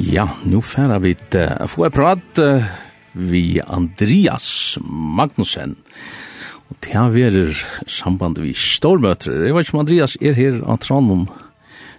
Ja, 0.00 0.24
nu 0.48 0.62
færa 0.64 0.96
vi 0.98 1.12
uh, 1.36 1.66
få 1.68 1.84
et 1.84 1.92
prat 1.92 2.38
uh, 2.40 2.64
vi 3.12 3.60
Andreas 3.60 4.78
Magnussen. 4.80 5.76
Og 6.70 6.78
det 6.80 6.94
har 6.94 7.12
vært 7.12 7.60
samband 7.90 8.40
vi 8.40 8.54
stormøter. 8.56 9.44
Jeg 9.44 9.52
vet 9.52 9.68
ikke 9.68 9.76
om 9.76 9.82
Andreas 9.84 10.16
er 10.16 10.38
her 10.38 10.62
av 10.64 10.80
Trondheim. 10.80 11.26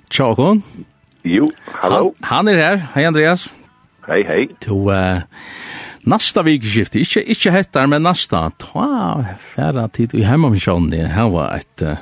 Tjakon? 0.09 0.63
Jo, 1.27 1.45
hallo. 1.77 2.15
Han, 2.25 2.47
han 2.47 2.49
er 2.49 2.61
her. 2.63 2.83
Hei 2.95 3.05
Andreas. 3.05 3.45
Hei, 4.08 4.24
hei. 4.26 4.47
To 4.65 4.81
uh, 4.90 5.22
nasta 6.02 6.42
vikeskifte, 6.47 7.04
ikke, 7.06 7.28
ikke 7.36 7.54
hettar, 7.54 7.86
men 7.92 8.02
nasta. 8.08 8.47
Ta 8.58 9.38
færa 9.54 9.86
tid 9.94 10.18
i 10.18 10.26
hemmamisjonen 10.26 11.13
her 11.13 11.29
var 11.29 11.54
et... 11.62 11.86
Uh, 11.86 11.99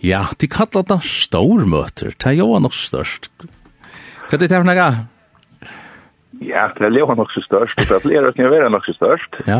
ja, 0.00 0.28
de 0.38 0.46
kallar 0.48 0.86
det 0.86 1.02
stormøter. 1.02 2.14
Det 2.14 2.30
er 2.30 2.44
jo 2.44 2.54
nok 2.62 2.78
størst. 2.78 3.26
Hva 4.30 4.38
er 4.38 4.42
det 4.44 4.50
her 4.54 4.62
for 4.62 4.70
noe? 4.70 4.90
Ja, 6.40 6.68
det 6.72 6.86
er 6.86 6.94
jo 6.96 7.14
nok 7.18 7.32
så 7.34 7.42
størst, 7.44 7.80
det 7.82 7.90
er 7.90 8.00
flere 8.00 8.30
som 8.32 8.52
er 8.54 8.68
nok 8.72 8.86
så 8.86 8.94
størst. 8.94 9.40
Ja. 9.50 9.58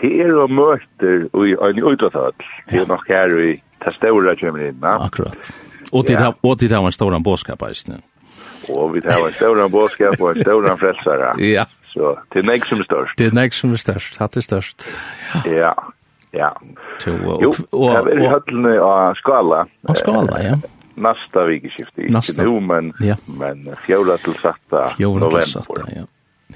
Det 0.00 0.10
er 0.10 0.32
jo 0.34 0.46
møter 0.50 1.28
i 1.30 1.54
en 1.54 1.82
utvattall, 1.92 2.34
det 2.68 2.82
er 2.82 2.88
nok 2.90 3.06
her 3.08 3.36
i 3.38 3.52
det 3.54 3.92
store 3.94 4.34
kommer 4.36 4.66
inn. 4.66 4.82
Ja. 4.82 4.96
Akkurat. 5.06 5.52
Og 5.92 6.04
det 6.08 6.72
er 6.72 6.78
en 6.78 6.92
stor 6.92 7.18
bådskap, 7.18 7.62
eisne. 7.62 8.00
Og 8.68 8.94
vi 8.94 9.00
tar 9.00 9.22
en 9.26 9.32
stor 9.32 9.62
båtskap 9.68 10.20
og 10.20 10.34
en 10.34 10.42
stor 10.42 10.68
frelsere. 10.82 11.36
Ja. 11.56 11.64
Så 11.90 12.12
det 12.32 12.44
er 12.44 12.46
nek 12.46 12.66
som 12.68 12.78
er 12.78 12.86
størst. 12.86 13.16
Det 13.18 13.26
er 13.26 13.32
nek 13.34 13.54
som 13.56 13.72
er 13.74 13.80
størst, 13.82 14.18
hatt 14.20 14.36
er 14.38 14.44
størst. 14.46 14.84
Ja, 15.50 15.72
ja. 16.30 16.50
Jo, 17.06 17.14
og, 17.14 17.32
og, 17.32 17.42
og, 17.42 17.56
og, 17.72 17.96
og, 17.96 18.10
og, 18.12 18.28
høttene 18.30 18.76
av 18.78 19.16
skala. 19.18 19.64
Og 19.90 19.98
skala, 19.98 20.38
ja 20.44 20.54
nästa 20.94 21.44
vikeskifte. 21.44 22.02
Inte 22.02 22.44
nu, 22.44 22.60
men, 22.60 22.92
ja. 23.00 23.16
men 23.38 23.74
fjola 23.86 24.16
till 24.16 24.34
satta 24.34 24.88
fjola 24.88 25.20
november. 25.20 25.40
Till 25.40 25.52
satta, 25.52 25.82
ja. 25.96 26.06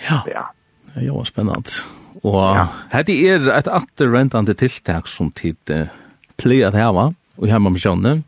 Ja. 0.08 0.22
ja. 0.26 0.50
Ja, 0.94 1.00
jo, 1.02 1.24
spännande. 1.24 1.70
Og 2.22 2.34
ja. 2.34 2.68
här 2.90 3.10
är 3.10 3.48
ett 3.48 3.68
atterväntande 3.68 4.54
tiltak 4.54 5.06
som 5.06 5.30
tid 5.30 5.56
eh, 5.70 5.86
plejer 6.36 6.68
att 6.68 6.74
häva 6.74 7.14
Og 7.36 7.48
hjemme 7.48 7.70
med 7.70 7.80
Sjönne. 7.82 8.22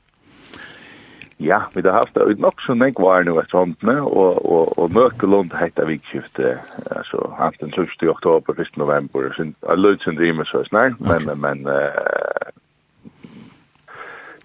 Ja, 1.38 1.62
vi 1.74 1.82
har 1.82 1.92
haft 1.92 2.14
det 2.14 2.38
nok 2.38 2.60
så 2.60 2.74
nek 2.74 2.98
var 2.98 3.22
nu 3.22 3.38
et 3.38 3.50
sånt 3.50 3.82
nu 3.82 4.00
og, 4.00 4.38
og, 4.44 4.78
och 4.78 4.90
Mörkelund 4.90 5.52
hette 5.52 5.84
vikskifte 5.84 6.58
altså, 6.90 7.34
hans 7.38 7.56
den 7.60 7.68
1 7.68 8.08
oktober 8.08 8.60
1 8.60 8.76
november 8.76 9.34
så 9.36 9.74
lösen 9.76 10.16
sin 10.16 10.36
med 10.36 10.46
så 10.46 10.64
snart 10.64 11.00
men 11.00 11.40
men 11.40 11.66
uh, 11.66 12.48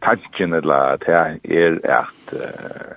tanken 0.01 0.53
eller 0.53 0.97
at 0.97 1.07
er 1.43 1.77
at, 1.83 2.33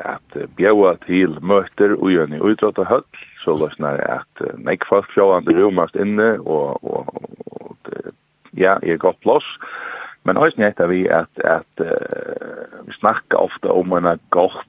at 0.01 0.37
bjøa 0.57 0.95
til 1.07 1.39
møter 1.41 1.97
og 1.99 2.11
gjør 2.11 2.31
ni 2.33 2.41
og 2.41 2.87
høtt, 2.89 3.23
så 3.45 3.57
løsner 3.61 4.01
jeg 4.01 4.21
at 4.21 4.59
nek 4.59 4.85
folk 4.89 5.11
sjående 5.13 5.57
romast 5.59 5.97
inne, 5.97 6.41
og, 6.41 6.81
og, 6.85 7.09
og 7.61 7.77
ja, 8.57 8.79
er 8.83 8.97
godt 8.97 9.21
plass. 9.21 9.47
Men 10.25 10.37
også 10.37 10.61
netter 10.61 10.87
vi 10.89 11.05
at, 11.07 11.29
at 11.45 11.85
uh, 11.85 12.87
vi 12.87 12.93
snakker 12.97 13.37
ofte 13.37 13.69
om 13.69 13.93
en 13.93 14.21
godt 14.31 14.65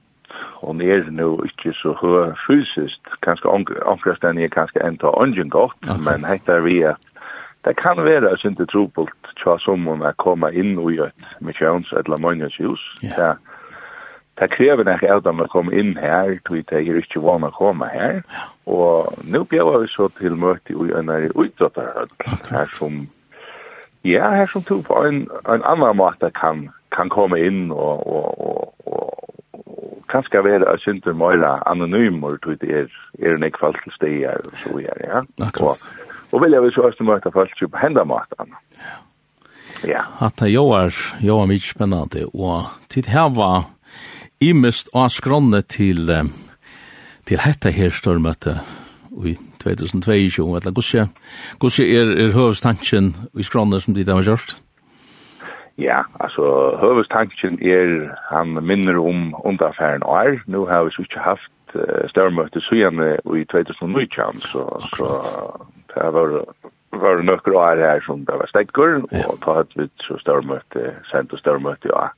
og 0.60 0.80
er 0.82 1.10
nu 1.10 1.42
ikke 1.44 1.72
så 1.72 1.92
høy 2.00 2.34
fysisk, 2.46 3.00
kanskje 3.22 3.48
omkring 3.48 4.42
er 4.42 4.52
kanskje 4.52 4.84
enda 4.84 5.12
ungen 5.16 5.50
godt, 5.50 5.76
men 6.04 6.24
heter 6.24 6.60
vi 6.60 6.82
at 6.82 7.00
det 7.64 7.76
kan 7.76 8.04
være 8.04 8.30
at 8.30 8.40
det 8.58 8.68
ikke 8.70 9.25
ta 9.46 9.56
som 9.62 9.88
om 9.88 10.02
jeg 10.04 10.18
kommer 10.22 10.54
inn 10.54 10.76
i 10.76 10.98
et 11.06 11.28
misjons- 11.40 11.94
eller 11.96 12.20
mannhjøshus. 12.22 12.82
Ja. 13.02 13.14
Det 13.16 13.34
det 14.40 14.50
krever 14.50 14.84
nok 14.84 15.02
at 15.02 15.24
dem 15.24 15.40
kommer 15.48 15.72
inn 15.72 15.96
her, 15.96 16.36
tog 16.44 16.56
jeg 16.56 16.66
det 16.68 16.80
er 16.84 16.98
ikke 17.00 17.22
vanlig 17.24 17.48
å 17.54 17.56
komme 17.56 17.88
her. 17.88 18.18
Og 18.68 19.22
nå 19.24 19.44
bjør 19.48 19.78
vi 19.80 19.88
så 19.88 20.10
til 20.18 20.36
møte 20.36 20.74
i 20.76 20.92
en 20.98 21.08
utdotterhøyde, 21.08 22.36
her 22.50 22.72
som, 22.76 23.06
ja, 24.04 24.28
her 24.36 24.50
som 24.52 24.64
tog 24.68 24.84
på 24.84 24.98
en, 25.08 25.22
en 25.48 25.64
annen 25.64 25.96
måte 25.96 26.30
kan, 26.36 26.66
kan 26.92 27.08
komme 27.08 27.40
inn 27.40 27.70
og, 27.72 28.04
og, 28.04 28.36
og, 28.36 28.74
og, 28.84 30.02
kanskje 30.12 30.44
være 30.44 30.68
at 30.68 30.84
synder 30.84 31.16
møyre 31.16 31.56
anonymer, 31.66 32.36
tror 32.44 32.60
det 32.60 32.70
er, 32.82 32.92
er 33.18 33.38
en 33.38 33.42
ikke 33.42 33.56
ekvall 33.56 33.80
til 33.80 33.96
steder 33.96 34.44
og 34.44 34.60
så 34.60 34.76
videre, 34.76 35.00
ja. 35.00 35.24
Akkurat. 35.48 35.88
Og, 36.28 36.36
og 36.36 36.44
vil 36.44 36.52
jeg 36.52 36.62
vel 36.62 36.76
så 36.76 36.86
også 36.90 37.08
møte 37.08 37.32
folk 37.32 37.56
på 37.72 37.80
hendamatene. 37.80 38.60
Ja. 38.76 39.00
Ja. 39.84 40.04
Att 40.20 40.42
er, 40.42 40.94
jo 41.20 41.40
er 41.42 41.46
mye 41.46 41.60
spennende, 41.60 42.24
och 42.24 42.64
tid 42.88 43.06
här 43.06 43.30
var 43.30 43.64
i 44.40 44.52
mest 44.52 44.88
avskronne 44.94 45.62
till 45.62 46.30
till 47.26 47.38
hetta 47.38 47.70
her 47.70 47.90
stormøte 47.90 48.60
i 49.24 49.34
2022 49.62 50.56
eller 50.56 50.72
gosse 50.72 51.08
gosse 51.58 51.82
er 51.84 52.12
er 52.22 52.32
hövstanken 52.32 53.14
i 53.34 53.42
skronne 53.42 53.80
som 53.80 53.94
det 53.94 54.08
har 54.08 54.22
gjort. 54.22 54.56
Ja, 55.78 56.02
altså, 56.20 56.76
hövstanken 56.80 57.58
er 57.62 58.14
han 58.30 58.58
minner 58.62 58.96
om 58.96 59.34
underfæren 59.44 59.96
en 59.96 60.02
år. 60.02 60.40
nå 60.46 60.66
har 60.66 60.84
vi 60.84 60.90
så 60.90 61.20
haft 61.20 61.52
størmøte 62.10 62.60
så 62.60 62.74
i 62.74 63.44
2019, 63.44 64.40
så, 64.40 64.62
så 64.96 65.06
det 65.94 66.12
var 66.12 66.44
var 67.00 67.22
nøkker 67.22 67.56
år 67.56 67.82
her 67.82 68.00
som 68.06 68.24
det 68.26 68.36
var 68.40 68.48
stekker, 68.50 69.00
og 69.02 69.36
da 69.44 69.56
hadde 69.60 69.82
vi 69.82 69.88
så 70.04 70.18
størmøte, 70.20 70.94
sendt 71.10 71.32
og 71.32 71.42
størmøte, 71.42 71.90
ja. 71.92 72.08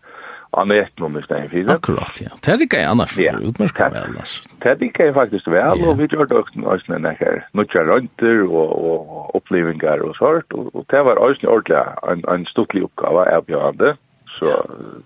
Og 0.57 0.65
med 0.65 0.87
noen 0.97 1.19
i 1.21 1.23
stedet 1.27 1.51
fire. 1.53 1.75
Akkurat, 1.75 2.21
ja. 2.23 2.31
Det 2.41 2.53
er 2.53 2.63
ikke 2.65 2.79
gärna 2.81 3.07
för 3.07 3.23
ja. 3.23 3.35
utmerket 3.37 3.93
vel, 3.93 4.15
altså. 4.17 4.49
Det 4.63 4.71
er 4.71 4.79
lika 4.81 5.05
gärna 5.05 5.15
faktiskt 5.15 5.49
väl, 5.49 5.85
och 5.89 6.01
vi 6.01 6.07
gör 6.11 6.27
dock 6.27 6.49
också 6.57 6.93
när 6.93 6.99
det 6.99 7.17
här 7.21 7.49
rønter 7.85 8.43
og, 8.43 8.85
og 8.91 9.37
upplevelser 9.37 10.01
og 10.09 10.15
sånt, 10.17 10.55
og, 10.55 10.75
og 10.75 10.87
det 10.91 11.05
var 11.05 11.21
også 11.21 11.47
ordentlig 11.47 11.85
en, 12.13 12.25
en 12.35 12.47
stortlig 12.47 12.83
uppgave 12.83 13.29
av 13.37 13.45
björande, 13.45 13.97
så 14.39 14.47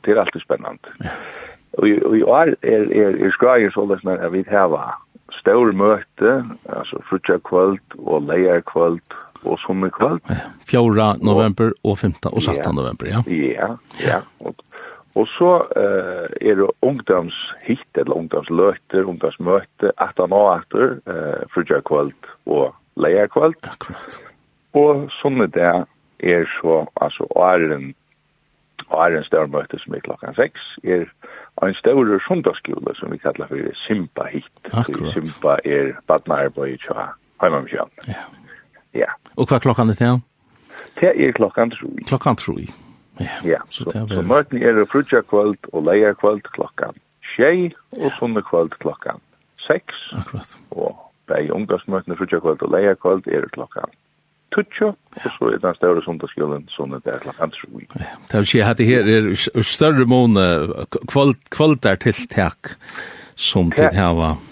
det 0.04 0.12
er 0.12 0.20
alltid 0.20 0.40
spännande. 0.42 0.88
Ja. 0.98 1.10
Och 1.78 1.88
i 1.88 2.22
år 2.22 2.56
är, 2.62 2.92
är, 2.92 3.26
är 3.26 3.30
skrajer 3.30 3.70
sådär 3.70 4.00
när 4.02 4.28
vi 4.28 4.44
har 4.50 4.94
stor 5.40 5.72
møte, 5.72 6.44
altså 6.68 7.00
frutja 7.08 7.38
kvöld 7.38 7.96
og 7.98 8.26
leier 8.28 8.60
kvöld 8.60 9.16
og 9.44 9.58
som 9.58 9.84
kvöld. 9.90 10.20
Ja, 10.28 10.50
4. 10.66 11.14
november 11.22 11.72
og 11.84 11.98
15. 11.98 12.30
og 12.32 12.42
17. 12.42 12.62
Ja. 12.64 12.70
november, 12.72 13.06
ja. 13.06 13.22
Ja, 13.26 13.68
ja. 14.00 14.20
Og, 14.40 14.54
og 15.14 15.26
så 15.28 15.52
uh, 15.76 16.28
er 16.40 16.54
det 16.54 16.68
ungdomshitt, 16.82 17.88
eller 17.94 18.14
ungdomsløter, 18.16 19.04
ungdomsmøte, 19.04 19.92
18 19.98 20.32
og 20.32 20.54
18, 20.54 21.02
uh, 21.06 21.48
frugja 21.54 21.80
kvöld 21.80 22.30
og 22.46 22.74
leia 22.96 23.26
kvöld. 23.26 23.58
Akkurat. 23.62 24.20
Og 24.72 25.10
sånne 25.20 25.46
det 25.52 25.72
er 26.22 26.46
så, 26.60 26.86
altså, 26.96 27.26
åren, 27.36 27.94
åren 28.88 29.24
større 29.24 29.50
møte 29.52 29.78
som 29.82 29.94
er 29.94 30.04
klokka 30.06 30.32
6, 30.38 30.60
er 30.84 31.04
en 31.62 31.74
større 31.74 32.20
sundagsskole 32.26 32.94
som 32.96 33.12
vi 33.12 33.18
kallar 33.18 33.50
for 33.50 33.74
Simpa 33.86 34.28
hitt. 34.32 34.52
Akkurat. 34.72 35.12
Simpa 35.12 35.58
er 35.64 35.92
badnarbeid, 36.08 36.78
tja. 36.86 37.10
Ja. 38.08 38.24
Ja. 38.94 39.10
Og 39.36 39.48
hva 39.48 39.58
klokkan 39.62 39.90
er 39.92 39.98
det? 39.98 40.12
Det 41.00 41.12
er 41.16 41.32
klokkan 41.36 41.72
troi. 41.72 42.04
Klokkan 42.08 42.36
troi. 42.36 42.66
Ja, 43.20 43.38
ja 43.44 43.60
så, 43.70 43.84
så, 43.84 44.06
så 44.08 44.22
møten 44.24 44.62
er 44.62 44.84
frutja 44.88 45.22
kvöld 45.28 45.60
og 45.72 45.84
leia 45.86 46.14
kvöld 46.16 46.46
klokkan 46.56 46.96
tjei 47.34 47.72
og 48.00 48.12
sunne 48.18 48.42
kvöld 48.44 48.76
klokkan 48.80 49.20
seks. 49.66 49.98
Akkurat. 50.16 50.56
Og 50.70 50.96
bei 51.28 51.50
ungdomsmøtene 51.52 52.16
frutja 52.16 52.40
kvöld 52.42 52.64
og 52.64 52.72
leia 52.72 52.94
kvöld 52.94 53.28
er 53.28 53.48
klokkan 53.52 53.92
tutsjo, 54.52 54.90
og 54.92 55.28
så 55.38 55.48
er 55.48 55.60
den 55.62 55.76
større 55.78 56.02
sundagsskolen 56.04 56.66
sånn 56.74 56.92
at 56.96 57.06
det 57.06 57.14
er 57.14 57.22
klokkan 57.24 57.54
troi. 57.56 57.86
Ja, 57.96 58.16
det 58.28 58.42
vil 58.42 58.50
si 58.50 58.60
at 58.60 58.80
det 58.80 58.88
her 58.90 59.08
er 59.08 59.30
større 59.64 60.04
måne 60.08 60.46
kvöld, 61.08 61.40
kvöldar 61.52 62.00
tiltak 62.04 62.76
som 63.36 63.72
til 63.72 63.92
hava. 63.96 64.34
Ja 64.36 64.51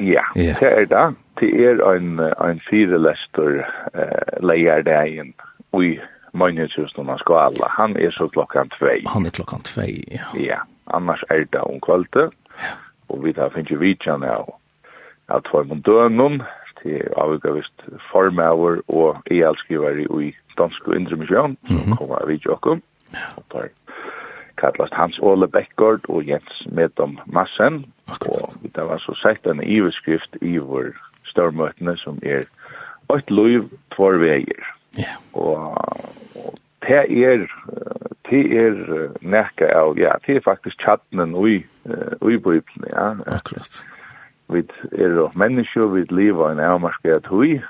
Ja, 0.00 0.24
det 0.34 0.56
er 0.62 0.86
det. 0.88 1.06
Det 1.40 1.50
er 1.64 1.80
en, 1.96 2.20
en 2.20 2.60
firelester 2.68 3.62
uh, 3.94 4.44
leier 4.44 4.82
dagen 4.82 5.34
i 5.76 5.98
Magnethusen 6.32 7.08
av 7.08 7.18
Skala. 7.22 7.68
Han 7.76 7.96
er 7.96 8.12
så 8.14 8.28
klokkan 8.28 8.70
tvei. 8.78 9.00
Han 9.08 9.26
er 9.26 9.34
klokkan 9.34 9.64
tvei, 9.66 10.02
ja. 10.12 10.28
Ja, 10.38 10.60
annars 10.94 11.24
er 11.30 11.44
det 11.52 11.62
om 11.64 11.80
kvalitet. 11.84 12.36
Ja. 12.60 12.76
Og 13.10 13.24
vi 13.24 13.32
tar 13.34 13.50
finnes 13.54 13.72
jo 13.72 13.80
vidtjene 13.80 14.30
av 14.30 14.52
at 15.30 15.46
for 15.50 15.66
mun 15.66 15.82
dønum 15.86 16.40
til 16.82 17.02
avgavist 17.20 17.86
formauer 18.10 18.80
og 18.88 19.18
e-alskrivar 19.30 19.98
i 20.00 20.30
dansk 20.58 20.88
og 20.88 20.96
indre 20.96 21.18
misjon, 21.20 21.56
så 21.68 21.96
kommer 21.98 22.26
vi 22.26 22.38
til 22.38 22.54
åkken. 22.56 22.82
Og 23.36 23.44
tar 23.52 23.68
kallast 24.60 24.94
Hans 24.94 25.18
Ole 25.22 25.48
Beckgård 25.48 26.06
og 26.08 26.26
Jens 26.28 26.66
Medom 26.72 27.18
Massen. 27.26 27.84
Akkurat. 28.08 28.56
Og 28.62 28.70
det 28.74 28.86
var 28.88 28.98
så 28.98 29.14
sett 29.22 29.46
en 29.46 29.62
iverskrift 29.62 30.36
i 30.42 30.58
vår 30.58 30.92
størmøtene 31.32 31.96
som 31.96 32.18
er 32.22 32.46
«Øyt 33.12 33.30
liv, 33.30 33.68
tvår 33.94 34.20
veier». 34.22 34.68
Ja. 34.98 35.14
Og, 35.32 35.78
og 36.34 36.54
det 36.86 37.04
er, 37.24 37.46
det 38.30 38.42
er 38.58 39.10
nekka 39.22 39.68
av, 39.78 39.98
ja, 39.98 40.16
det 40.26 40.36
er 40.36 40.44
faktisk 40.44 40.80
tjattnen 40.82 41.34
ui, 41.34 41.60
ui 42.22 42.38
bøypen, 42.38 42.88
ja. 42.90 43.12
Akkurat. 43.26 43.82
Vi 44.50 44.64
er 44.92 45.14
jo 45.14 45.28
mennesker, 45.38 45.86
vi 45.94 46.02
lever 46.10 46.50
en 46.50 46.60
avmarskeret 46.60 47.26
hui, 47.30 47.60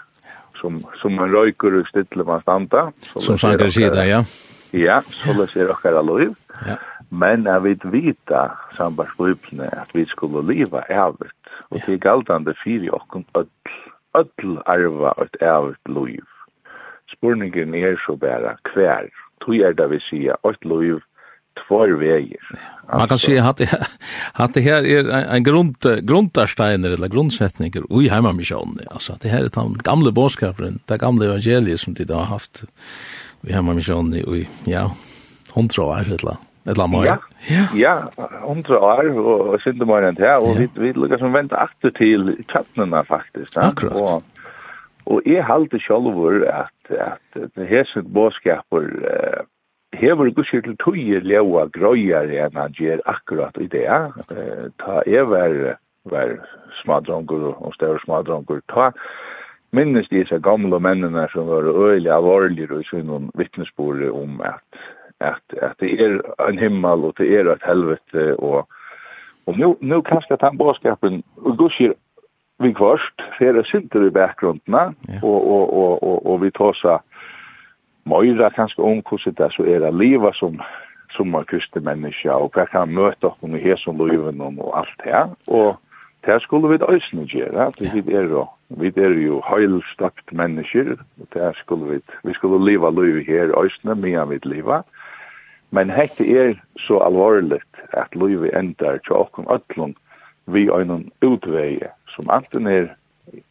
som, 0.60 0.80
som 1.00 1.12
man 1.12 1.34
røyker 1.34 1.76
og 1.80 1.88
stille 1.88 2.24
man 2.24 2.40
standa. 2.40 2.88
Som 3.20 3.38
sanger 3.38 3.68
sier 3.68 3.92
det, 3.92 4.06
ja. 4.08 4.22
Ja. 4.22 4.49
Ja, 4.72 5.00
så 5.02 5.32
det 5.32 5.50
ser 5.50 5.70
okkara 5.72 6.02
liv. 6.02 6.34
Ja. 6.66 6.76
Men 7.10 7.46
jeg 7.46 7.62
vet 7.64 7.84
vita 7.92 8.42
sambandsbøypene 8.78 9.66
at 9.82 9.90
vi 9.94 10.04
skulle 10.06 10.44
leva 10.46 10.84
evigt. 10.88 11.34
Og 11.70 11.80
det 11.86 11.94
er 11.94 12.04
galdande 12.04 12.54
fyri 12.62 12.90
okkun 12.90 13.26
öll, 13.34 13.50
öll 14.14 14.58
arva 14.66 15.14
et 15.22 15.36
evigt 15.42 15.88
liv. 15.88 16.26
Spurningen 17.10 17.74
er 17.74 17.98
så 18.06 18.16
bæra 18.16 18.56
hver. 18.74 19.10
Tog 19.40 19.56
er 19.56 19.72
det 19.72 19.90
vi 19.90 20.00
sier, 20.06 20.38
öll 20.46 20.62
liv 20.62 21.00
tvær 21.58 21.96
vägar. 22.00 22.60
Man 22.92 23.08
kan 23.08 23.18
se 23.18 23.38
att 23.38 23.60
att 24.32 24.54
det 24.54 24.60
här 24.60 24.86
är 24.86 25.34
en 25.34 25.42
grund 25.42 25.76
grundarsteiner 26.02 26.90
eller 26.90 27.08
grundsättningar 27.08 28.02
i 28.02 28.08
hemmamission. 28.08 28.78
Altså 28.90 29.16
det 29.22 29.30
her 29.30 29.44
er 29.44 29.48
den 29.48 29.74
gamle 29.74 30.12
boskapen, 30.12 30.80
det 30.88 31.00
gamle 31.00 31.26
evangeliet 31.26 31.80
som 31.80 31.94
de 31.94 32.12
har 32.12 32.24
haft 32.24 32.64
i 33.42 33.52
hemmamission 33.52 34.14
i 34.14 34.48
ja, 34.66 34.90
hundra 35.54 35.82
år 35.82 36.00
eller 36.00 36.36
Eller 36.66 36.86
mer. 36.86 37.04
Ja, 37.04 37.16
ja. 37.48 37.64
ja 37.74 37.94
hundra 38.44 38.78
år 38.78 39.06
og 39.16 39.60
sinde 39.64 39.86
mer 39.88 40.04
enn 40.08 40.18
det 40.18 40.26
her, 40.28 40.42
og 40.44 40.58
vi, 40.60 40.68
vi 40.76 40.92
lukkar 40.92 41.22
som 41.22 41.32
venter 41.32 41.56
akter 41.56 41.94
til 41.96 42.34
kattene 42.52 43.00
faktisk. 43.08 43.56
Ja? 43.56 43.70
Akkurat. 43.70 43.96
Og, 43.96 44.22
og 45.06 45.22
jeg 45.26 45.46
halte 45.48 45.80
sjølver 45.80 46.44
at, 46.52 46.92
at, 46.92 47.40
at 47.40 47.64
hesen 47.70 48.12
bådskaper 48.12 48.92
eh, 49.12 49.40
hever 50.00 50.30
gusir 50.36 50.64
til 50.64 50.76
tøye 50.82 51.20
leua 51.24 51.66
grøyar 51.74 52.32
enn 52.32 52.56
han 52.58 52.74
gjer 52.76 53.02
akkurat 53.10 53.56
i 53.60 53.68
det. 53.70 53.86
Ta 54.82 55.02
er 55.06 55.28
var, 55.30 55.56
var 56.10 56.36
smadrongur 56.82 57.52
og 57.52 57.74
større 57.76 58.00
smadrongur. 58.04 58.62
Ta 58.72 58.90
minnes 59.76 60.08
disse 60.10 60.40
gamle 60.42 60.80
mennene 60.82 61.28
som 61.32 61.46
var 61.50 61.68
øyelig 61.68 62.10
alvorlige 62.12 62.72
og 62.74 62.84
sin 62.90 63.06
noen 63.06 63.30
vittnesbord 63.38 64.02
om 64.10 64.40
at, 64.42 64.82
at, 65.20 65.44
at 65.62 65.76
det 65.80 65.94
er 66.00 66.18
en 66.48 66.58
himmel 66.58 67.10
og 67.10 67.16
det 67.20 67.30
er 67.38 67.52
et 67.52 67.66
helvete 67.66 68.34
og 68.38 68.68
Og 69.50 69.58
nu, 69.58 69.76
nu 69.80 70.02
kanskje 70.02 70.36
at 70.36 70.42
han 70.46 70.58
bådskapen, 70.58 71.22
og 71.36 71.56
gusir 71.56 71.92
vi 72.60 72.72
kvart, 72.72 73.22
ser 73.38 73.52
det 73.52 73.66
sinter 73.66 74.06
i 74.06 74.10
bakgrunden, 74.10 74.74
ja. 74.74 75.18
og, 75.22 75.38
og, 75.54 75.64
og, 75.74 76.02
og, 76.02 76.26
og 76.26 76.42
vi 76.42 76.50
tåsa 76.50 76.98
møyra 78.10 78.50
kanskje 78.54 78.84
om 78.84 79.02
hvordan 79.06 79.36
det 79.38 79.50
så 79.54 79.66
er 79.66 79.84
det 79.86 79.94
livet 79.94 80.36
som 80.38 80.60
som 81.16 81.34
er 81.34 81.46
kristne 81.50 81.82
mennesker, 81.84 82.32
og 82.32 82.54
hva 82.54 82.66
kan 82.70 82.92
møte 82.94 83.30
oss 83.30 83.38
i 83.42 83.62
hesen 83.62 83.98
livet 83.98 84.40
og 84.40 84.70
alt 84.78 85.04
det. 85.04 85.22
Og 85.48 85.76
det 86.26 86.38
skulle 86.44 86.70
vi 86.70 86.78
øsne 86.94 87.26
gjøre, 87.26 87.72
vi 87.80 88.14
er 88.14 88.28
jo, 88.30 88.46
vi 88.68 88.92
er 88.96 89.16
jo 89.18 89.40
høylstakt 89.46 90.32
mennesker, 90.32 90.96
og 91.20 91.26
det 91.34 91.52
skulle 91.62 91.92
vi, 91.92 92.00
vi 92.24 92.34
skulle 92.34 92.64
leva 92.64 92.90
livet 92.90 93.26
her 93.26 93.54
øsne, 93.58 93.94
mye 93.94 94.28
vi 94.28 94.40
livet. 94.44 94.86
Men 95.70 95.90
hekte 95.90 96.26
er 96.26 96.54
så 96.78 96.98
alvorligt 96.98 97.82
at 97.92 98.14
livet 98.14 98.56
endar 98.58 98.98
til 99.06 99.16
åkken 99.16 99.46
øtlund 99.54 99.94
vi 100.46 100.68
øynen 100.70 101.12
utveie, 101.22 101.90
som 102.08 102.26
anten 102.30 102.66
er 102.66 102.88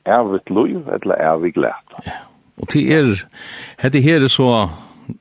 evigt 0.05 0.49
liv, 0.49 0.83
eller 0.93 1.15
evig 1.33 1.53
glede. 1.53 2.03
Ja. 2.05 2.38
Og 2.59 2.69
til 2.71 2.91
er, 2.91 3.25
hette 3.79 4.01
her 4.03 4.23
er 4.23 4.31
så, 4.31 4.69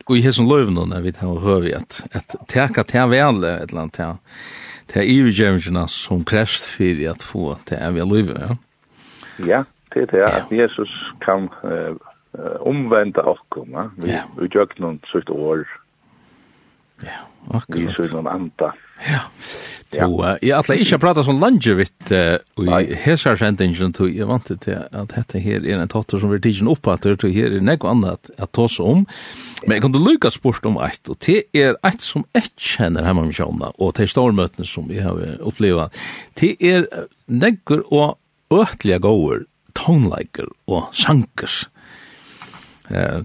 og 0.06 0.14
i 0.16 0.22
hesson 0.24 0.48
løvnene 0.50 1.02
vi 1.04 1.14
tar 1.14 1.30
og 1.30 1.44
høver 1.46 1.78
at, 1.78 2.00
at 2.12 2.38
teka 2.50 2.82
til 2.82 3.12
vel, 3.12 3.44
et 3.44 3.70
eller 3.70 3.86
annet, 3.86 3.94
til 3.98 4.16
til 4.88 5.10
ivergjørelsene 5.12 5.84
som 5.92 6.24
krevst 6.24 6.68
for 6.72 7.02
at 7.10 7.24
få 7.24 7.56
til 7.68 7.80
evig 7.80 8.06
liv, 8.12 8.30
ja? 8.32 8.54
Ja, 9.46 9.62
det 9.94 10.02
er 10.02 10.06
det, 10.12 10.22
at 10.22 10.52
Jesus 10.52 10.90
kan 11.22 11.48
uh, 11.62 11.94
omvende 12.60 13.22
oss, 13.22 13.40
ja? 13.56 13.84
vi, 13.96 14.10
ja. 14.10 14.22
vi 14.38 14.48
gjør 14.48 14.72
noen 14.82 14.98
sitt 15.12 15.30
år. 15.30 15.62
Ja. 17.04 17.20
Akkurat. 17.48 17.98
I 17.98 18.06
søgnen 18.06 18.28
anda. 18.30 18.72
Ja. 19.08 19.24
To, 19.88 20.08
uh, 20.20 20.34
jeg 20.44 20.52
atle 20.52 20.76
ikke 20.82 20.98
prata 21.00 21.22
som 21.24 21.38
Langevit 21.40 22.10
uh, 22.12 22.36
i 22.60 22.96
hesar 23.06 23.38
sendingen, 23.40 23.94
to 23.96 24.04
jeg 24.10 24.28
vant 24.28 24.44
til 24.44 24.74
at 24.76 25.14
dette 25.14 25.40
her 25.40 25.64
er 25.64 25.80
en 25.80 25.88
tatter 25.88 26.20
som 26.20 26.32
vi 26.34 26.40
tidsen 26.44 26.68
opp 26.68 26.90
at 26.92 27.06
det 27.08 27.30
her 27.32 27.56
er 27.56 27.64
nek 27.64 27.86
annet 27.88 28.28
at 28.36 28.52
ta 28.52 28.66
seg 28.68 28.84
om. 28.84 29.06
Men 29.64 29.78
jeg 29.78 29.86
kan 29.86 29.94
du 29.94 30.00
lukka 30.02 30.32
spurt 30.34 30.68
om 30.68 30.76
eit, 30.84 31.00
og 31.08 31.16
det 31.24 31.46
er 31.56 31.78
eit 31.88 32.04
som 32.04 32.26
jeg 32.36 32.52
kjenner 32.60 33.08
hemma 33.08 33.24
med 33.24 33.38
sjåna, 33.38 33.72
og 33.80 33.96
til 33.96 34.12
stormøtene 34.12 34.68
som 34.68 34.90
vi 34.90 35.00
har 35.00 35.16
oppleva, 35.40 35.88
det 36.40 36.56
er 36.60 36.84
nekker 37.32 37.86
og 37.88 38.18
øtlige 38.52 39.00
gåer, 39.04 39.46
tonleiker 39.78 40.52
og 40.68 40.92
sankers. 40.92 41.64
Eh, 42.90 43.20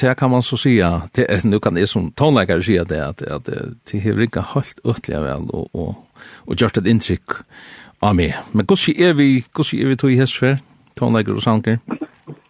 det 0.00 0.18
kan 0.18 0.30
man 0.30 0.42
så 0.42 0.56
säga, 0.56 1.02
det, 1.14 1.44
nu 1.44 1.58
kan 1.58 1.74
det 1.74 1.86
som 1.86 2.10
tonläkare 2.10 2.62
säga 2.62 2.84
det, 2.84 3.08
att, 3.08 3.22
att 3.22 3.44
det 3.44 4.04
har 4.04 4.22
inte 4.22 4.40
helt 4.40 4.80
ötliga 4.84 5.20
väl 5.20 5.42
och, 5.48 5.74
och, 5.74 5.94
och 6.46 6.60
gjort 6.60 6.76
ett 6.76 6.86
intryck 6.86 7.28
av 8.00 8.16
mig. 8.16 8.36
Men 8.52 8.66
hur 8.68 8.76
ser 8.76 9.14
vi, 9.14 9.44
hur 9.56 9.64
ser 9.64 9.86
vi 9.86 9.96
tog 9.96 10.12
i 10.12 10.16
hästfär, 10.16 10.58
tonläkare 10.94 11.34
och 11.34 11.42
sanger? 11.42 11.78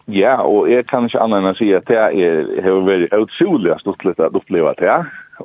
Ja, 0.07 0.37
og 0.45 0.69
jeg 0.69 0.85
kan 0.85 1.07
ikke 1.07 1.17
annet 1.17 1.39
enn 1.41 1.49
å 1.49 1.53
si 1.57 1.71
at 1.73 1.87
det 1.89 1.97
er, 1.97 2.43
har 2.61 2.83
vært 2.85 3.13
utrolig 3.17 3.73
stortlig 3.81 4.13
at 4.21 4.37
oppleve 4.37 4.75
det. 4.77 4.97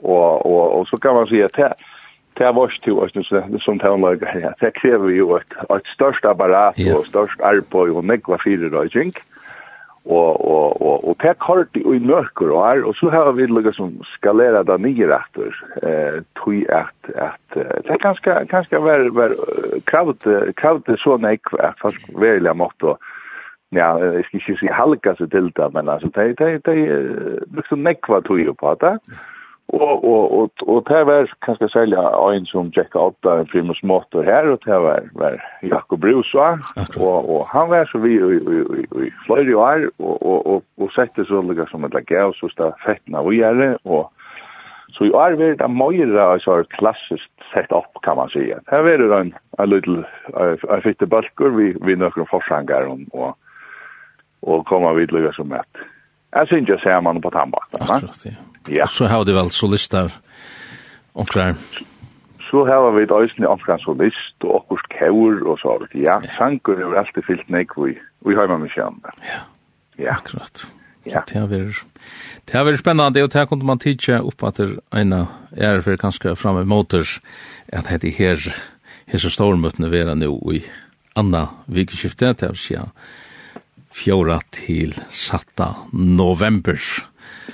Og, 0.02 0.44
og, 0.46 0.64
og 0.76 0.84
så 0.90 0.98
kan 1.00 1.16
man 1.16 1.24
si 1.30 1.40
at 1.40 1.56
det, 1.56 1.70
det 2.36 2.44
er 2.44 2.52
vårt 2.52 2.76
til 2.84 3.00
oss 3.00 3.16
som 3.64 3.80
tonlager. 3.80 4.52
Det 4.60 4.74
krever 4.76 5.16
jo 5.16 5.32
et, 5.40 5.56
et 5.64 5.92
størst 5.96 6.28
apparat 6.28 6.76
og 6.92 7.08
størst 7.08 7.40
arbeid 7.40 7.96
og 7.96 8.04
nekva 8.04 8.36
fire 8.44 8.68
røyking. 8.68 9.16
Mm 9.16 9.39
og 10.04 10.40
og 10.50 10.82
og 10.82 11.04
og 11.08 11.16
tek 11.20 11.38
kort 11.38 11.76
i 11.76 11.98
mørkur 11.98 12.54
og 12.56 12.62
er 12.70 12.84
og 12.88 12.94
så 12.96 13.10
har 13.10 13.32
vi 13.36 13.46
lukka 13.46 13.72
som 13.76 13.92
skalera 14.14 14.62
da 14.62 14.76
nye 14.76 15.06
rættur 15.06 15.52
eh 15.82 16.22
tui 16.36 16.64
at 16.68 17.10
at 17.14 17.54
det 17.54 17.90
er 17.90 17.98
ganske 17.98 18.46
ganske 18.48 18.76
ver 18.76 19.10
ver 19.10 19.34
kraut 19.86 20.24
kraut 20.56 20.88
så 20.96 21.16
nek 21.16 21.40
at 21.58 21.74
fast 21.82 22.08
velja 22.16 22.52
motto 22.52 22.96
ja 23.72 23.96
jeg 23.98 24.24
skal 24.24 24.40
ikke 24.40 24.60
si 24.60 24.66
halka 24.66 25.14
så 25.14 25.26
til 25.26 25.52
det 25.56 25.74
men 25.74 25.88
altså 25.88 26.08
det 26.14 26.38
det 26.38 26.64
det 26.66 27.46
liksom 27.54 27.78
nekva 27.78 28.20
tui 28.20 28.52
på 28.52 28.76
det 28.80 28.98
Og, 29.70 30.04
og, 30.04 30.22
og, 30.38 30.50
og 30.66 30.78
det 30.88 31.00
var 31.06 31.28
kanskje 31.46 31.68
særlig 31.70 31.98
en 32.34 32.46
som 32.50 32.70
tjekka 32.74 32.98
opp 32.98 33.18
da 33.22 33.36
en 33.38 33.50
primus 33.52 33.78
motor 33.86 34.26
her, 34.26 34.48
og 34.50 34.58
det 34.64 34.78
var, 34.82 35.04
var 35.14 35.36
Jakob 35.62 36.00
Brusa, 36.02 36.48
og, 36.98 37.18
og 37.30 37.44
han 37.52 37.70
var 37.70 37.86
så 37.86 38.00
vi 38.02 38.16
i, 38.18 38.38
i, 38.40 38.56
i, 38.80 38.82
i 39.06 39.10
fløyre 39.26 39.56
år, 39.56 39.84
og, 39.98 40.16
og, 40.26 40.46
og, 40.46 40.64
og 40.82 40.90
sette 40.96 41.26
så 41.28 41.42
lukka 41.46 41.68
som 41.70 41.86
et 41.86 41.94
lage 41.94 42.18
av 42.18 42.34
så 42.40 42.50
stod 42.50 42.74
fettene 42.82 43.22
vi 43.28 43.38
gjerne, 43.38 43.76
og 43.84 44.10
så 44.96 45.06
i 45.06 45.14
år 45.14 45.38
var 45.38 45.54
det 45.62 45.70
møyre 45.70 46.26
er 46.34 46.66
klassisk 46.74 47.46
sett 47.52 47.70
opp 47.70 48.02
kan 48.02 48.18
man 48.18 48.32
sige. 48.34 48.58
Her 48.72 48.82
var 48.82 48.98
det 48.98 49.12
en, 49.20 49.32
en 49.58 49.70
liten 49.70 50.02
en 50.34 50.82
fitte 50.82 51.06
balkur 51.06 51.54
vi, 51.54 51.70
vi 51.86 51.94
nøkker 51.94 52.26
forsanger 52.30 52.90
og, 52.90 53.06
og, 53.14 53.38
og 54.42 54.66
kommer 54.66 54.98
vi 54.98 55.06
lukka 55.14 55.36
som 55.38 55.54
et 55.54 55.86
Jeg 56.32 56.46
synes 56.46 56.68
jeg 56.68 56.78
ser 56.82 57.00
man 57.00 57.20
på 57.20 57.30
tannbakken. 57.30 57.82
Akkurat, 57.82 58.24
ja. 58.24 58.34
ja. 58.68 58.86
Så 58.86 59.06
har 59.10 59.24
de 59.24 59.34
vel 59.34 59.50
solister 59.50 60.10
omkring? 61.14 61.56
Så 62.50 62.64
har 62.66 62.90
vi 62.96 63.02
et 63.02 63.14
øyne 63.14 63.48
omkring 63.48 63.80
solist 63.82 64.44
og 64.44 64.62
akkurat 64.62 64.90
kjør 64.98 65.46
og 65.52 65.58
så. 65.58 65.78
Ja, 65.94 66.18
ja. 66.22 66.34
sanker 66.38 66.78
er 66.78 66.86
jo 66.86 66.98
alltid 66.98 67.26
fyllt 67.26 67.50
nek 67.50 67.74
vi, 67.76 67.96
vi 68.26 68.34
har 68.34 68.50
med 68.56 68.70
kjønne. 68.74 69.14
Ja, 69.26 69.40
ja. 69.98 70.14
akkurat. 70.18 70.66
Ja. 71.04 71.22
Det 71.26 71.38
har 71.40 71.48
vært, 71.48 71.80
det 72.46 72.54
har 72.54 72.66
vært 72.68 72.82
spennende, 72.82 73.22
og 73.24 73.32
det 73.32 73.46
kunne 73.48 73.66
man 73.66 73.80
tidsa 73.80 74.20
opp 74.20 74.44
at 74.44 74.60
det 74.60 74.68
ene 74.92 75.24
er 75.56 75.80
for 75.80 75.96
kanskje 75.96 76.36
framme 76.36 76.66
måter 76.68 77.06
at 77.72 77.88
det 78.02 78.12
her, 78.18 78.42
her 79.08 79.22
så 79.22 79.32
stormøttene 79.32 79.90
være 79.90 80.18
nå 80.18 80.34
i 80.52 80.60
Anna 81.16 81.46
Vikeskiftet, 81.66 82.40
det 82.40 82.52
vil 82.52 82.60
si 82.60 82.76
fjora 83.94 84.38
til 84.54 84.94
satta 85.10 85.72
november. 85.92 86.80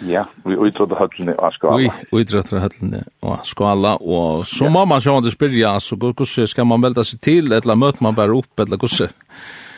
Ja, 0.05 0.27
vi 0.45 0.57
utrådde 0.61 0.97
høllene 0.99 1.35
av 1.41 1.55
skala. 1.57 1.93
Vi 2.11 2.21
utrådde 2.21 2.61
høllene 2.61 3.03
av 3.25 3.45
skala, 3.49 3.97
og 4.01 4.45
så 4.49 4.67
ja. 4.67 4.73
må 4.73 4.85
man 4.89 5.03
sjående 5.05 5.33
spyrja, 5.33 5.77
så 5.81 5.97
hvordan 6.01 6.49
skal 6.51 6.69
man 6.69 6.85
velta 6.85 7.05
seg 7.07 7.23
til, 7.25 7.53
eller 7.53 7.79
møter 7.79 8.05
man 8.05 8.17
bare 8.19 8.37
opp, 8.37 8.53
eller 8.61 8.81
hvordan? 8.81 9.15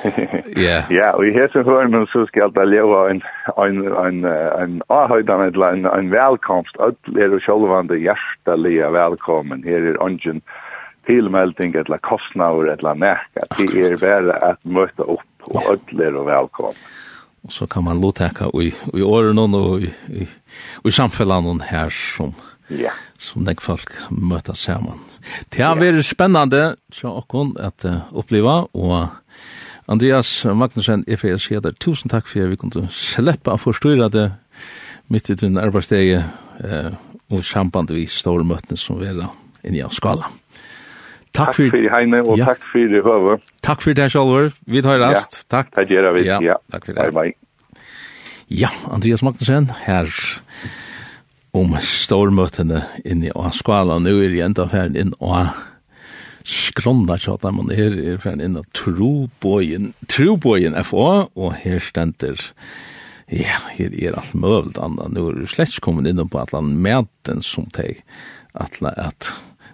Ja. 0.59 0.81
Ja, 0.91 1.11
og 1.15 1.27
i 1.27 1.33
hesen 1.35 1.67
hørnen 1.67 2.07
så 2.11 2.25
skal 2.31 2.51
det 2.55 2.65
leva 2.71 3.03
en 3.13 3.21
en 3.63 3.83
en 4.01 4.25
en 4.27 4.79
avhøydan 4.89 5.43
eller 5.45 5.75
en 5.77 5.87
en 5.87 6.11
velkomst. 6.11 6.79
Alt 6.81 7.11
er 7.15 7.35
jo 7.35 7.39
sjølvande 7.43 7.99
hjertelige 8.01 8.89
velkommen. 8.95 9.63
Her 9.65 9.91
er 9.93 10.01
ungen 10.03 10.43
tilmelding 11.07 11.77
eller 11.77 11.99
kostnader 11.99 12.73
eller 12.75 12.95
nekka. 12.95 13.47
Det 13.59 13.93
er 13.93 13.97
bare 14.03 14.39
at 14.51 14.59
møte 14.65 15.05
opp 15.05 15.28
og 15.47 15.61
alle 15.63 16.09
er 16.09 16.19
velkommen. 16.27 16.81
Og 17.47 17.53
så 17.55 17.67
kan 17.71 17.85
man 17.87 18.01
lotekka 18.03 18.51
i, 18.61 18.73
i 18.99 19.03
åren 19.03 19.39
og 19.39 19.83
i, 19.83 19.91
i, 20.11 20.27
i 20.85 20.91
samfellene 20.93 21.69
her 21.71 21.93
som, 21.95 22.35
ja. 22.69 22.93
som 23.19 23.47
deg 23.47 23.63
folk 23.63 23.95
møter 24.11 24.59
sammen. 24.59 24.99
Det 25.55 25.63
har 25.63 25.79
vært 25.79 26.05
spennende 26.09 26.75
til 26.93 27.13
åkken 27.13 27.55
at 27.63 27.87
uh, 27.87 28.11
oppleva, 28.17 28.65
og 28.75 29.09
Andreas 29.89 30.45
Magnussen, 30.45 31.05
FES 31.09 31.47
Heder, 31.49 31.73
tusen 31.81 32.13
takk 32.13 32.27
for 32.29 32.45
at 32.45 32.53
vi 32.53 32.59
kunne 32.61 32.89
slippe 32.93 33.55
å 33.55 33.61
forstyrre 33.61 34.11
det 34.13 34.27
midt 35.09 35.31
i 35.33 35.37
din 35.41 35.57
arbeidsdegi 35.57 36.19
eh, 36.19 36.91
og 37.33 37.45
samband 37.45 37.95
vi 37.97 38.05
store 38.11 38.45
møtene 38.45 38.77
som 38.77 38.99
vi 39.01 39.09
er 39.09 39.23
inne 39.65 39.81
i 39.81 39.89
skala. 39.97 40.29
Takk 41.37 41.55
for 41.57 41.77
i 41.77 41.91
heime, 41.93 42.23
og 42.25 42.39
ja. 42.41 42.49
takk 42.51 42.65
for 42.65 42.81
i 42.83 43.03
høve. 43.05 43.39
Takk 43.65 43.85
for 43.85 43.97
det, 43.99 44.09
Kjolver. 44.15 44.51
Vi 44.67 44.83
tar 44.85 45.01
rast. 45.03 45.43
Ja. 45.43 45.49
Takk. 45.59 45.71
Takk 45.77 45.93
gjør 45.93 46.11
vi. 46.17 46.25
Ja. 46.29 46.41
ja. 46.45 46.57
Takk 46.73 46.89
for 46.89 46.97
det. 46.97 47.11
Bye, 47.13 47.33
bye. 47.33 47.75
Ja, 48.49 48.71
Andreas 48.89 49.21
Magnussen, 49.23 49.69
her 49.85 50.09
om 51.57 51.75
stormøtene 51.85 52.83
inne 53.05 53.29
i 53.29 53.51
skala. 53.57 53.99
Nå 54.01 54.15
er 54.23 54.33
jeg 54.33 54.47
enda 54.47 54.65
ferdig 54.73 55.05
inn 55.05 55.13
og 55.21 55.51
skronda 56.49 57.19
tjata, 57.21 57.53
men 57.53 57.69
her 57.77 57.97
er 57.99 58.21
ferdig 58.23 58.49
inn 58.49 58.57
og 58.61 58.69
trobojen, 58.77 59.93
trobojen 60.09 60.79
FA, 60.85 61.29
og 61.37 61.59
her 61.65 61.83
stender 61.85 62.41
Ja, 63.29 63.59
her 63.77 63.93
er 63.93 64.17
alt 64.17 64.33
møvelt 64.33 64.79
annet. 64.81 65.13
Nå 65.13 65.27
er 65.29 65.43
det 65.43 65.51
slett 65.53 65.77
kommet 65.85 66.09
inn 66.09 66.23
på 66.25 66.41
at 66.41 66.55
han 66.57 66.73
med 66.81 67.11
den 67.29 67.45
som 67.45 67.69
teg, 67.77 68.01
at 68.57 68.81
at 68.81 69.29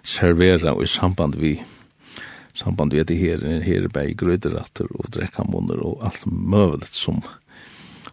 servera 0.05 0.75
i 0.81 0.87
samband 0.87 1.35
vi 1.41 1.55
samband 2.53 2.93
vi 2.93 3.03
det 3.03 3.17
her 3.17 3.41
her 3.65 3.87
bei 3.89 4.13
grøderatter 4.13 4.87
og 4.95 5.09
drekkamunner 5.11 5.81
og 5.81 6.05
alt 6.05 6.25
møvelet 6.25 6.93
som 6.93 7.23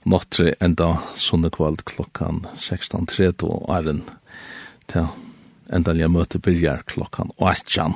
nattre 0.05 0.55
enda 0.61 0.97
sunne 1.15 1.51
kvalt 1.53 1.85
klokkan 1.85 2.43
16.30 2.57 3.45
og 3.47 3.69
æren 3.71 4.03
til 4.91 5.07
enda 5.73 5.95
jeg 5.97 6.11
møte 6.11 6.41
byrjar 6.43 6.83
klokkan 6.91 7.31
18. 7.39 7.95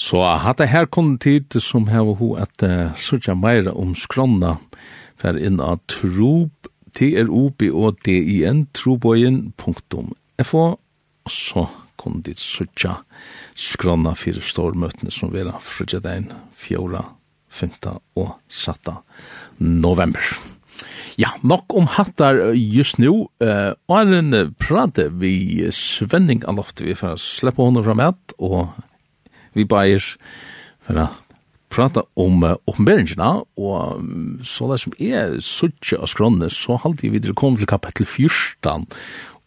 Så 0.00 0.22
hatt 0.42 0.60
her 0.64 0.88
kom 0.88 1.18
tid 1.20 1.60
som 1.60 1.88
heva 1.92 2.16
ho 2.16 2.32
at 2.40 2.64
uh, 2.64 2.90
sutja 2.96 3.36
meira 3.36 3.72
om 3.76 3.94
skronna 3.94 4.56
fer 5.20 5.36
inn 5.36 5.60
av 5.60 5.82
trob 5.90 6.50
t 6.96 7.12
r 7.20 7.28
o 7.28 7.50
b 7.52 7.68
o 7.70 7.92
d 7.92 8.16
i 8.16 8.40
n 8.48 8.64
trobojen.fo 8.74 10.64
så 11.30 11.66
kunne 12.00 12.24
dit 12.24 12.40
suttja 12.40 13.00
skrona 13.58 14.14
fyrir 14.18 14.44
stormøtene 14.44 15.12
som 15.14 15.32
vera 15.34 15.58
frutja 15.64 16.00
dein 16.04 16.30
4, 16.60 17.04
5 17.50 17.76
og 18.16 18.32
7 18.48 18.96
november. 19.58 20.24
Ja, 21.20 21.34
nok 21.42 21.74
om 21.76 21.88
hattar 21.90 22.38
just 22.54 22.98
nu. 22.98 23.28
Uh, 23.42 23.72
Arjen 23.92 24.54
prate 24.58 25.10
vi 25.20 25.66
Svenning 25.74 26.44
Alofte, 26.48 26.86
vi 26.86 26.94
får 26.96 27.18
slippe 27.20 27.60
honom 27.60 27.84
fra 27.84 27.96
med, 27.98 28.36
og 28.38 28.70
vi 29.52 29.66
bæir 29.68 30.00
for 30.86 31.02
å 31.02 31.08
prata 31.70 32.06
om 32.18 32.46
uh, 32.46 32.56
og 32.66 32.80
um, 34.00 34.40
så 34.42 34.70
det 34.70 34.80
som 34.80 34.96
er 34.98 35.36
suttje 35.44 35.98
av 35.98 36.08
skronne, 36.10 36.48
så 36.50 36.78
halte 36.80 37.04
vi 37.04 37.14
videre 37.18 37.36
kom 37.36 37.58
til 37.58 37.68
kapittel 37.68 38.06
14, 38.06 38.88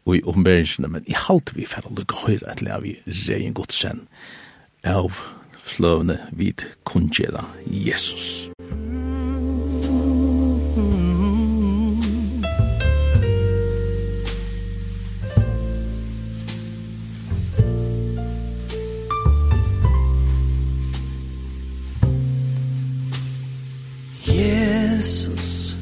og 0.05 0.17
i 0.17 0.23
oppenberingsene, 0.23 0.87
men 0.87 1.03
i 1.07 1.15
halte 1.15 1.55
vi 1.55 1.67
for 1.69 1.87
å 1.87 1.95
lukke 1.97 2.25
høyre 2.25 2.51
etter 2.51 2.73
at 2.75 2.83
vi 2.83 2.97
reien 3.27 3.55
godt 3.55 3.75
sen 3.75 4.07
av 4.83 5.15
fløvne 5.63 6.19
vid 6.31 6.67
kunnkjeda 6.85 7.45
Jesus. 7.65 8.49
Jesus, 24.27 25.77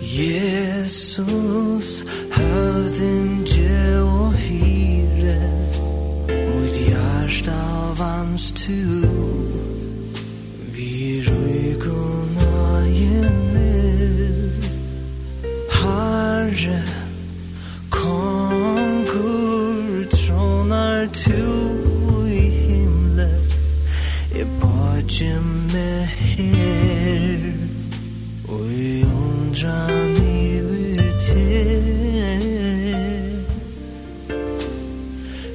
Jesus 0.00 1.51
comes 8.32 8.52
to 8.52 8.72
Vi 10.72 11.20
rygona 11.20 12.54
jennu 12.98 13.72
Herre 15.78 16.82
Kongur 17.90 19.06
tronar 20.16 21.06
tu 21.12 21.44
i 22.28 22.44
himle 22.68 23.30
E 24.34 24.44
bodje 24.60 25.34
me 25.72 25.92
her 26.30 27.40
Oi 28.48 29.04
undra 29.04 29.80
mi 30.16 30.36
i 30.56 31.10
te 31.24 31.52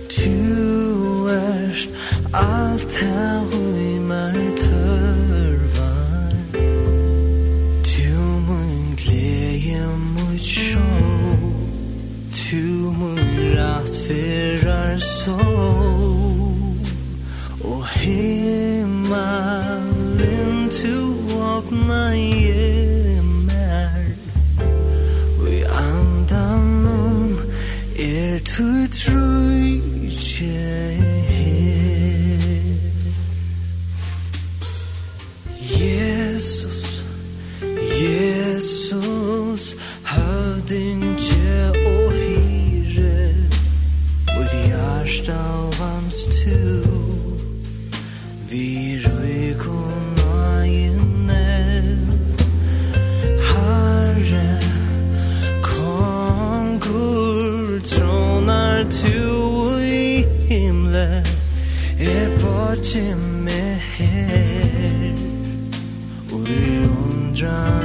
Tu 0.07 0.35
erst 1.29 1.89
Allt 2.33 2.93
här 2.93 3.41
John 67.37 67.76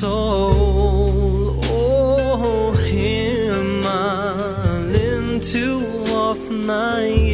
soul. 0.00 1.60
Oh, 1.64 2.72
him 2.72 3.82
I 3.84 4.80
lean 4.92 5.40
to 5.52 5.66
of 6.26 6.50
night 6.50 7.29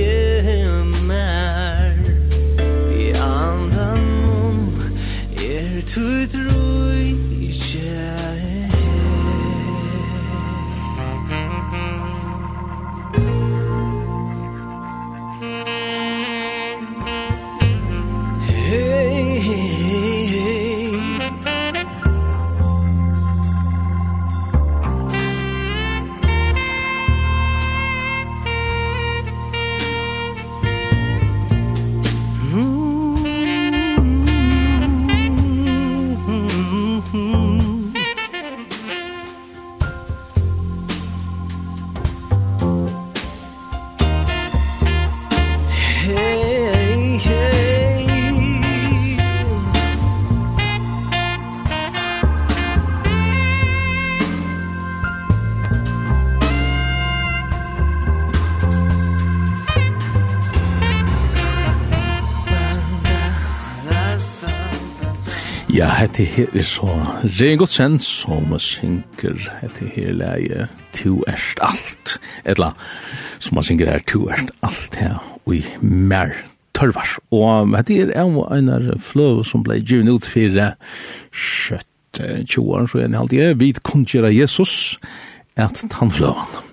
Ja, 65.76 65.90
hette 65.92 66.24
her 66.24 66.46
er 66.56 66.64
så 66.64 66.88
Rein 67.36 67.58
Godsen 67.60 67.98
som 68.00 68.54
synker 68.62 69.34
hette 69.60 69.84
her 69.92 70.14
leie 70.16 70.70
Tu 70.96 71.18
erst 71.28 71.60
alt, 71.60 72.14
etla 72.48 72.70
som 73.44 73.58
man 73.58 73.66
synker 73.66 73.90
her 73.90 74.00
Tu 74.08 74.22
erst 74.24 74.54
alt 74.64 74.96
her 74.96 75.18
og 75.44 75.52
i 75.52 75.60
mer 75.84 76.32
tørvar. 76.72 77.18
Og 77.28 77.76
hette 77.76 77.98
her 77.98 78.14
er 78.14 78.56
en 78.56 78.72
av 78.72 78.88
fløv 79.04 79.42
som 79.44 79.66
blei 79.66 79.82
givin 79.82 80.08
ut 80.08 80.24
fyrir 80.24 80.78
Kjøtt 81.36 82.22
20 82.22 82.72
år, 82.72 82.88
så 82.88 83.02
er 83.02 83.12
det 83.12 83.20
alltid, 83.20 83.60
vi 83.60 83.74
kunngjera 83.76 84.32
Jesus, 84.32 84.96
at 85.60 85.84
han 85.98 86.08
fløvan. 86.08 86.65